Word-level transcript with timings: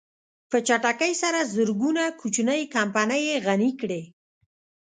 په 0.49 0.57
چټکۍ 0.67 1.13
سره 1.23 1.39
زرګونه 1.53 2.03
کوچنۍ 2.19 2.61
کمپنۍ 2.75 3.21
يې 3.29 3.37
غني 3.47 3.71
کړې. 3.81 4.01